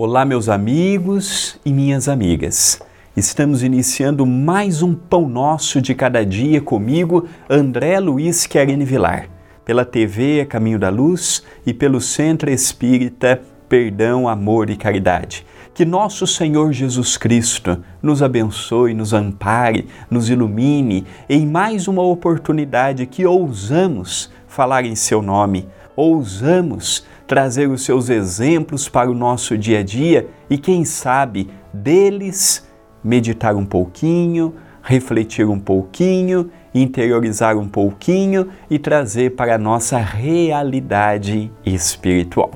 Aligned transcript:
Olá, 0.00 0.24
meus 0.24 0.48
amigos 0.48 1.58
e 1.64 1.72
minhas 1.72 2.08
amigas. 2.08 2.80
Estamos 3.16 3.64
iniciando 3.64 4.24
mais 4.24 4.80
um 4.80 4.94
Pão 4.94 5.28
Nosso 5.28 5.82
de 5.82 5.92
Cada 5.92 6.24
Dia 6.24 6.60
comigo, 6.60 7.26
André 7.50 7.98
Luiz 7.98 8.46
Querine 8.46 8.84
Vilar, 8.84 9.28
pela 9.64 9.84
TV 9.84 10.46
Caminho 10.46 10.78
da 10.78 10.88
Luz 10.88 11.42
e 11.66 11.74
pelo 11.74 12.00
Centro 12.00 12.48
Espírita 12.48 13.42
Perdão, 13.68 14.28
Amor 14.28 14.70
e 14.70 14.76
Caridade. 14.76 15.44
Que 15.74 15.84
nosso 15.84 16.28
Senhor 16.28 16.72
Jesus 16.72 17.16
Cristo 17.16 17.82
nos 18.00 18.22
abençoe, 18.22 18.94
nos 18.94 19.12
ampare, 19.12 19.88
nos 20.08 20.30
ilumine 20.30 21.06
em 21.28 21.44
mais 21.44 21.88
uma 21.88 22.02
oportunidade 22.02 23.04
que 23.04 23.26
ousamos 23.26 24.30
falar 24.46 24.84
em 24.84 24.94
Seu 24.94 25.20
nome, 25.20 25.66
ousamos 25.96 27.04
trazer 27.28 27.68
os 27.68 27.82
seus 27.82 28.08
exemplos 28.08 28.88
para 28.88 29.10
o 29.10 29.14
nosso 29.14 29.56
dia 29.56 29.80
a 29.80 29.82
dia 29.82 30.26
e, 30.48 30.56
quem 30.56 30.84
sabe, 30.84 31.50
deles 31.72 32.66
meditar 33.04 33.54
um 33.54 33.66
pouquinho, 33.66 34.54
refletir 34.82 35.46
um 35.46 35.60
pouquinho, 35.60 36.50
interiorizar 36.74 37.58
um 37.58 37.68
pouquinho 37.68 38.48
e 38.70 38.78
trazer 38.78 39.36
para 39.36 39.54
a 39.54 39.58
nossa 39.58 39.98
realidade 39.98 41.52
espiritual. 41.66 42.50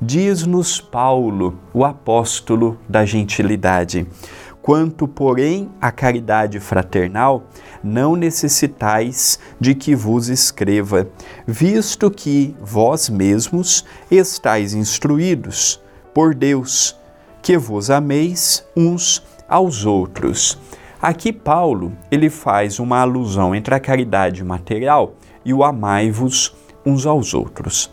Diz-nos 0.00 0.80
Paulo, 0.80 1.58
o 1.74 1.84
apóstolo 1.84 2.78
da 2.88 3.04
gentilidade. 3.04 4.06
Quanto, 4.64 5.06
porém, 5.06 5.68
à 5.78 5.92
caridade 5.92 6.58
fraternal, 6.58 7.44
não 7.82 8.16
necessitais 8.16 9.38
de 9.60 9.74
que 9.74 9.94
vos 9.94 10.30
escreva, 10.30 11.06
visto 11.46 12.10
que 12.10 12.56
vós 12.62 13.10
mesmos 13.10 13.84
estáis 14.10 14.72
instruídos 14.72 15.82
por 16.14 16.34
Deus, 16.34 16.98
que 17.42 17.58
vos 17.58 17.90
ameis 17.90 18.66
uns 18.74 19.22
aos 19.46 19.84
outros. 19.84 20.58
Aqui 20.98 21.30
Paulo, 21.30 21.92
ele 22.10 22.30
faz 22.30 22.78
uma 22.78 23.00
alusão 23.00 23.54
entre 23.54 23.74
a 23.74 23.80
caridade 23.80 24.42
material 24.42 25.12
e 25.44 25.52
o 25.52 25.62
amai-vos 25.62 26.56
uns 26.86 27.04
aos 27.04 27.34
outros. 27.34 27.90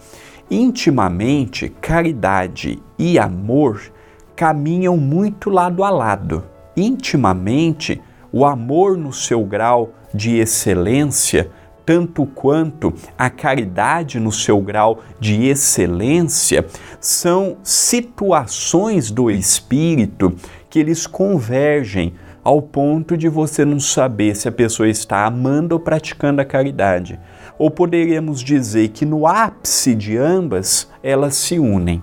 Intimamente, 0.49 1.67
caridade 1.81 2.81
e 2.97 3.19
amor 3.19 3.91
caminham 4.37 4.95
muito 4.95 5.49
lado 5.49 5.83
a 5.83 5.89
lado 5.89 6.45
intimamente 6.75 8.01
o 8.31 8.45
amor 8.45 8.97
no 8.97 9.11
seu 9.11 9.43
grau 9.43 9.93
de 10.13 10.37
excelência, 10.37 11.49
tanto 11.85 12.25
quanto 12.25 12.93
a 13.17 13.29
caridade 13.29 14.19
no 14.19 14.31
seu 14.31 14.61
grau 14.61 14.99
de 15.19 15.47
excelência, 15.47 16.65
são 16.99 17.57
situações 17.63 19.11
do 19.11 19.29
espírito 19.29 20.33
que 20.69 20.79
eles 20.79 21.05
convergem 21.05 22.13
ao 22.43 22.61
ponto 22.61 23.15
de 23.15 23.29
você 23.29 23.63
não 23.63 23.79
saber 23.79 24.35
se 24.35 24.47
a 24.47 24.51
pessoa 24.51 24.89
está 24.89 25.25
amando 25.25 25.75
ou 25.75 25.79
praticando 25.79 26.41
a 26.41 26.45
caridade. 26.45 27.19
Ou 27.57 27.69
poderíamos 27.69 28.41
dizer 28.41 28.89
que 28.89 29.05
no 29.05 29.27
ápice 29.27 29.93
de 29.93 30.17
ambas 30.17 30.89
elas 31.03 31.35
se 31.35 31.59
unem. 31.59 32.01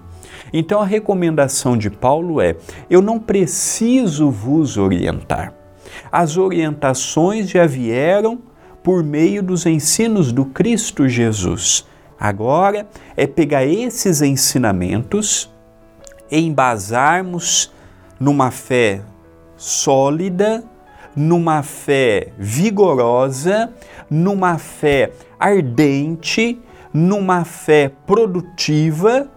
Então 0.53 0.81
a 0.81 0.87
recomendação 0.87 1.77
de 1.77 1.91
Paulo 1.91 2.41
é: 2.41 2.57
eu 2.89 3.01
não 3.03 3.19
preciso 3.19 4.31
vos 4.31 4.77
orientar. 4.77 5.55
As 6.11 6.37
orientações 6.37 7.49
já 7.49 7.67
vieram 7.67 8.39
por 8.83 9.03
meio 9.03 9.43
dos 9.43 9.67
ensinos 9.67 10.33
do 10.33 10.45
Cristo 10.45 11.09
Jesus. 11.09 11.87
Agora 12.19 12.87
é 13.17 13.27
pegar 13.27 13.65
esses 13.65 14.23
ensinamentos, 14.23 15.51
embasarmos 16.31 17.73
numa 18.19 18.51
fé 18.51 19.03
sólida, 19.57 20.65
numa 21.15 21.63
fé 21.63 22.33
vigorosa, 22.39 23.73
numa 24.11 24.59
fé 24.59 25.13
ardente, 25.39 26.61
numa 26.93 27.45
fé 27.45 27.91
produtiva 28.07 29.29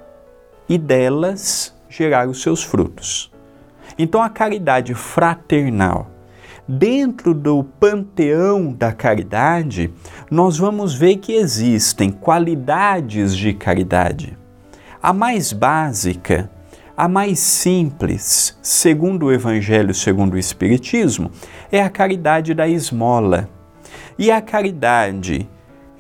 e 0.71 0.77
delas 0.77 1.75
gerar 1.89 2.29
os 2.29 2.41
seus 2.41 2.63
frutos. 2.63 3.29
Então, 3.99 4.23
a 4.23 4.29
caridade 4.29 4.93
fraternal, 4.93 6.09
dentro 6.65 7.33
do 7.33 7.61
panteão 7.61 8.71
da 8.71 8.93
caridade, 8.93 9.93
nós 10.31 10.57
vamos 10.57 10.93
ver 10.93 11.17
que 11.17 11.33
existem 11.33 12.09
qualidades 12.09 13.35
de 13.35 13.53
caridade. 13.53 14.37
A 15.03 15.11
mais 15.11 15.51
básica, 15.51 16.49
a 16.95 17.05
mais 17.05 17.39
simples, 17.39 18.57
segundo 18.61 19.25
o 19.25 19.33
Evangelho, 19.33 19.93
segundo 19.93 20.35
o 20.35 20.39
Espiritismo, 20.39 21.31
é 21.69 21.81
a 21.81 21.89
caridade 21.89 22.53
da 22.53 22.65
esmola. 22.65 23.49
E 24.17 24.31
a 24.31 24.39
caridade 24.39 25.49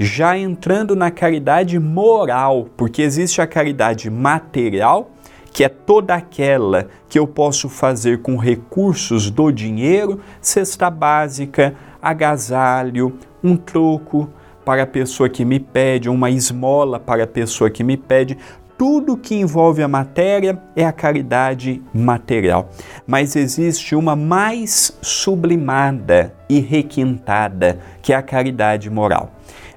já 0.01 0.35
entrando 0.35 0.95
na 0.95 1.11
caridade 1.11 1.77
moral, 1.77 2.67
porque 2.75 3.03
existe 3.03 3.39
a 3.39 3.45
caridade 3.45 4.09
material, 4.09 5.11
que 5.53 5.63
é 5.63 5.69
toda 5.69 6.15
aquela 6.15 6.87
que 7.07 7.19
eu 7.19 7.27
posso 7.27 7.69
fazer 7.69 8.19
com 8.19 8.35
recursos 8.35 9.29
do 9.29 9.51
dinheiro, 9.51 10.19
cesta 10.41 10.89
básica, 10.89 11.75
agasalho, 12.01 13.15
um 13.43 13.55
troco 13.55 14.27
para 14.65 14.83
a 14.83 14.87
pessoa 14.87 15.29
que 15.29 15.45
me 15.45 15.59
pede, 15.59 16.09
uma 16.09 16.31
esmola 16.31 16.99
para 16.99 17.25
a 17.25 17.27
pessoa 17.27 17.69
que 17.69 17.83
me 17.83 17.95
pede. 17.95 18.35
Tudo 18.77 19.15
que 19.15 19.35
envolve 19.35 19.83
a 19.83 19.87
matéria 19.87 20.59
é 20.75 20.83
a 20.83 20.91
caridade 20.91 21.79
material. 21.93 22.71
Mas 23.05 23.35
existe 23.35 23.93
uma 23.93 24.15
mais 24.15 24.97
sublimada 24.99 26.33
e 26.49 26.59
requintada, 26.59 27.79
que 28.01 28.11
é 28.11 28.15
a 28.15 28.23
caridade 28.23 28.89
moral. 28.89 29.31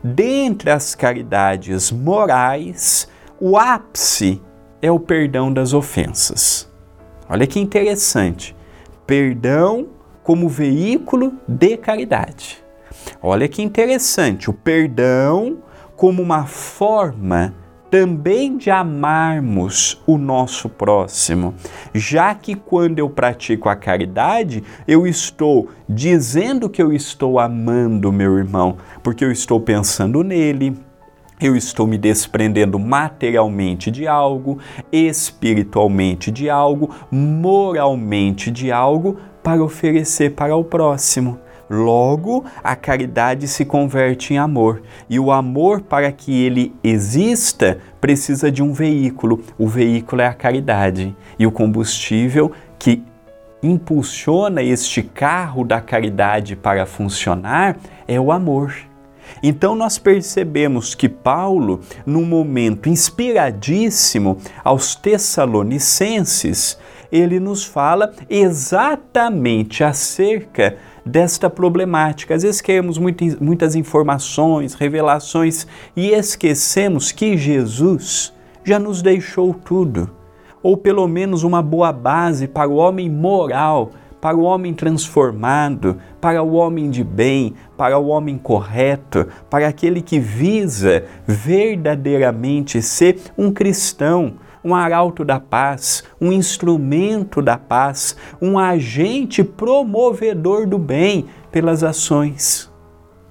Dentre 0.06 0.70
as 0.70 0.94
caridades 0.94 1.90
morais, 1.90 3.08
o 3.40 3.56
ápice 3.56 4.38
é 4.82 4.92
o 4.92 5.00
perdão 5.00 5.50
das 5.50 5.72
ofensas. 5.72 6.70
Olha 7.26 7.46
que 7.46 7.58
interessante. 7.58 8.54
Perdão 9.06 9.88
como 10.22 10.46
veículo 10.46 11.32
de 11.48 11.78
caridade. 11.78 12.62
Olha 13.22 13.48
que 13.48 13.62
interessante. 13.62 14.50
O 14.50 14.52
perdão 14.52 15.62
como 15.96 16.20
uma 16.20 16.44
forma 16.44 17.54
também 17.94 18.56
de 18.56 18.72
amarmos 18.72 20.02
o 20.04 20.18
nosso 20.18 20.68
próximo, 20.68 21.54
já 21.94 22.34
que 22.34 22.56
quando 22.56 22.98
eu 22.98 23.08
pratico 23.08 23.68
a 23.68 23.76
caridade, 23.76 24.64
eu 24.88 25.06
estou 25.06 25.68
dizendo 25.88 26.68
que 26.68 26.82
eu 26.82 26.92
estou 26.92 27.38
amando 27.38 28.10
meu 28.10 28.36
irmão, 28.36 28.78
porque 29.00 29.24
eu 29.24 29.30
estou 29.30 29.60
pensando 29.60 30.24
nele, 30.24 30.76
eu 31.40 31.54
estou 31.54 31.86
me 31.86 31.96
desprendendo 31.96 32.80
materialmente 32.80 33.92
de 33.92 34.08
algo, 34.08 34.58
espiritualmente 34.90 36.32
de 36.32 36.50
algo, 36.50 36.90
moralmente 37.12 38.50
de 38.50 38.72
algo 38.72 39.18
para 39.40 39.62
oferecer 39.62 40.32
para 40.32 40.56
o 40.56 40.64
próximo. 40.64 41.38
Logo, 41.68 42.44
a 42.62 42.76
caridade 42.76 43.48
se 43.48 43.64
converte 43.64 44.34
em 44.34 44.38
amor. 44.38 44.82
E 45.08 45.18
o 45.18 45.32
amor, 45.32 45.80
para 45.80 46.10
que 46.12 46.44
ele 46.44 46.74
exista, 46.82 47.78
precisa 48.00 48.50
de 48.50 48.62
um 48.62 48.72
veículo. 48.72 49.42
O 49.58 49.66
veículo 49.66 50.22
é 50.22 50.26
a 50.26 50.34
caridade. 50.34 51.16
E 51.38 51.46
o 51.46 51.52
combustível 51.52 52.52
que 52.78 53.02
impulsiona 53.62 54.62
este 54.62 55.02
carro 55.02 55.64
da 55.64 55.80
caridade 55.80 56.54
para 56.54 56.84
funcionar 56.84 57.78
é 58.06 58.20
o 58.20 58.30
amor. 58.30 58.74
Então 59.42 59.74
nós 59.74 59.98
percebemos 59.98 60.94
que 60.94 61.08
Paulo, 61.08 61.80
num 62.04 62.24
momento 62.24 62.88
inspiradíssimo 62.88 64.38
aos 64.62 64.94
Tessalonicenses, 64.94 66.78
ele 67.10 67.38
nos 67.40 67.64
fala 67.64 68.12
exatamente 68.28 69.84
acerca 69.84 70.76
desta 71.04 71.50
problemática. 71.50 72.34
Às 72.34 72.42
vezes 72.42 72.60
queremos 72.60 72.98
muitas 72.98 73.74
informações, 73.74 74.74
revelações 74.74 75.66
e 75.94 76.10
esquecemos 76.10 77.12
que 77.12 77.36
Jesus 77.36 78.32
já 78.64 78.78
nos 78.78 79.02
deixou 79.02 79.52
tudo, 79.52 80.10
ou 80.62 80.76
pelo 80.76 81.06
menos 81.06 81.42
uma 81.42 81.62
boa 81.62 81.92
base 81.92 82.48
para 82.48 82.68
o 82.68 82.76
homem 82.76 83.10
moral, 83.10 83.90
para 84.20 84.38
o 84.38 84.42
homem 84.42 84.72
transformado, 84.72 85.98
para 86.18 86.42
o 86.42 86.54
homem 86.54 86.88
de 86.88 87.04
bem, 87.04 87.52
para 87.76 87.98
o 87.98 88.06
homem 88.06 88.38
correto, 88.38 89.28
para 89.50 89.68
aquele 89.68 90.00
que 90.00 90.18
visa 90.18 91.04
verdadeiramente 91.26 92.80
ser 92.80 93.18
um 93.36 93.52
cristão, 93.52 94.36
um 94.64 94.74
arauto 94.74 95.24
da 95.24 95.38
paz, 95.38 96.02
um 96.20 96.32
instrumento 96.32 97.42
da 97.42 97.58
paz, 97.58 98.16
um 98.40 98.58
agente 98.58 99.44
promovedor 99.44 100.66
do 100.66 100.78
bem 100.78 101.26
pelas 101.52 101.84
ações, 101.84 102.72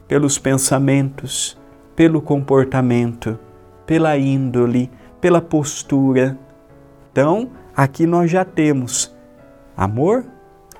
pelos 0.07 0.37
pensamentos, 0.37 1.59
pelo 1.95 2.21
comportamento, 2.21 3.39
pela 3.85 4.17
índole, 4.17 4.91
pela 5.19 5.41
postura, 5.41 6.37
Então, 7.11 7.51
aqui 7.75 8.07
nós 8.07 8.31
já 8.31 8.43
temos 8.43 9.15
amor 9.77 10.25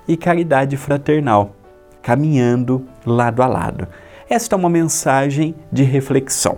e 0.07 0.17
caridade 0.17 0.75
fraternal 0.75 1.55
caminhando 2.03 2.85
lado 3.05 3.41
a 3.41 3.47
lado. 3.47 3.87
Esta 4.29 4.55
é 4.55 4.57
uma 4.57 4.69
mensagem 4.69 5.55
de 5.71 5.83
reflexão. 5.83 6.57